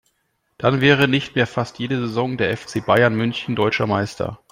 Dann 0.57 0.81
wäre 0.81 1.07
nicht 1.07 1.35
mehr 1.35 1.45
fast 1.45 1.77
jede 1.77 1.99
Saison 1.99 2.35
der 2.35 2.57
FC 2.57 2.83
Bayern 2.83 3.13
München 3.13 3.55
deutscher 3.55 3.85
Meister. 3.85 4.39